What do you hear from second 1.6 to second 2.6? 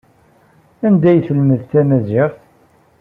tamaziɣt?